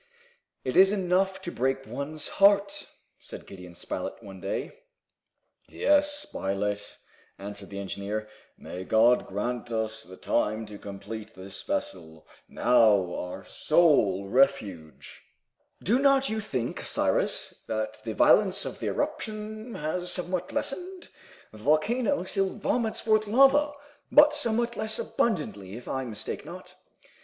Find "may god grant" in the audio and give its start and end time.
8.57-9.71